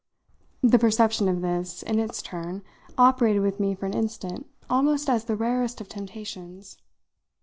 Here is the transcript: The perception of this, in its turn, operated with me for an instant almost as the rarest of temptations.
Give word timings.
The 0.63 0.79
perception 0.79 1.29
of 1.29 1.41
this, 1.41 1.83
in 1.83 1.99
its 1.99 2.23
turn, 2.23 2.63
operated 2.97 3.43
with 3.43 3.59
me 3.59 3.75
for 3.75 3.85
an 3.85 3.93
instant 3.93 4.47
almost 4.67 5.07
as 5.11 5.25
the 5.25 5.35
rarest 5.35 5.79
of 5.79 5.87
temptations. 5.89 6.75